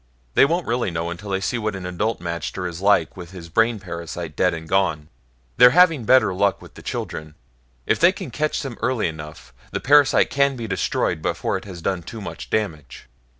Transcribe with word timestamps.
"They 0.33 0.45
won't 0.45 0.65
really 0.65 0.89
know 0.89 1.11
until 1.11 1.29
they 1.29 1.39
see 1.41 1.59
what 1.59 1.75
an 1.75 1.85
adult 1.85 2.19
magter 2.19 2.67
is 2.67 2.81
like 2.81 3.15
with 3.15 3.29
his 3.29 3.49
brain 3.49 3.79
parasite 3.79 4.35
dead 4.35 4.51
and 4.51 4.67
gone. 4.67 5.09
They're 5.57 5.77
having 5.77 6.05
better 6.05 6.33
luck 6.33 6.59
with 6.59 6.73
the 6.73 6.81
children. 6.81 7.35
If 7.85 7.99
they 7.99 8.11
catch 8.11 8.63
them 8.63 8.79
early 8.81 9.07
enough, 9.07 9.53
the 9.71 9.79
parasite 9.79 10.31
can 10.31 10.55
be 10.55 10.65
destroyed 10.65 11.21
before 11.21 11.55
it 11.55 11.65
has 11.65 11.83
done 11.83 12.01
too 12.01 12.19
much 12.19 12.49
damage." 12.49 13.09